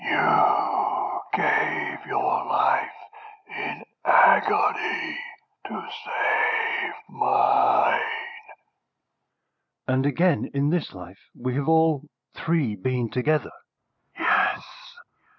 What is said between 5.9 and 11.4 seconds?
save mine." "And again, in this life,